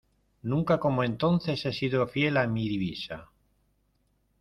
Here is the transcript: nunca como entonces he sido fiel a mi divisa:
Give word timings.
nunca 0.41 0.79
como 0.79 1.03
entonces 1.03 1.63
he 1.63 1.71
sido 1.71 2.07
fiel 2.07 2.37
a 2.37 2.47
mi 2.47 2.67
divisa: 2.67 3.29